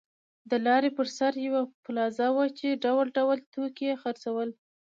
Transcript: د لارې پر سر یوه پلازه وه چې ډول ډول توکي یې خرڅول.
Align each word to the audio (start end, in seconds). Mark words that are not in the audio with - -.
د 0.49 0.51
لارې 0.67 0.89
پر 0.97 1.07
سر 1.17 1.33
یوه 1.47 1.61
پلازه 1.85 2.27
وه 2.35 2.45
چې 2.57 2.79
ډول 2.83 3.07
ډول 3.17 3.37
توکي 3.53 3.85
یې 3.89 3.95
خرڅول. 4.01 4.49